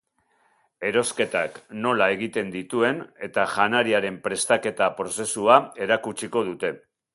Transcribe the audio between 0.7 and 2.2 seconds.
Erosketak nola